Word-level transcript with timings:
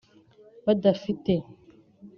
badafite” 0.65 1.33